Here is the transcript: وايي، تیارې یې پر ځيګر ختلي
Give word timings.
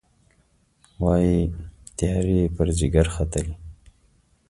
وايي، 1.01 1.39
تیارې 1.97 2.35
یې 2.41 2.47
پر 2.55 2.67
ځيګر 2.77 3.07
ختلي 3.15 3.55